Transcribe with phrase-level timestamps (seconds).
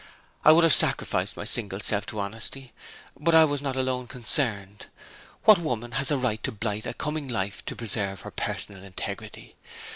[0.43, 2.73] I would have sacrificed my single self to honesty,
[3.15, 4.87] but I was not alone concerned.
[5.43, 9.57] What woman has a right to blight a coming life to preserve her personal integrity?